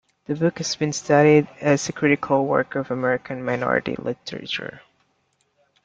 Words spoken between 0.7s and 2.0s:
been studied as a